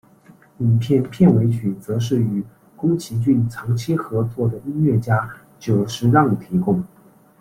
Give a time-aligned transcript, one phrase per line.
[0.57, 2.43] 影片片尾曲则是与
[2.75, 6.83] 宫崎骏长期合作的音乐家久石让提供。